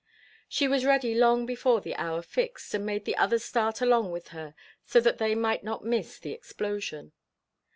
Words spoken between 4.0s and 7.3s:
with her so that they might not miss the explosion.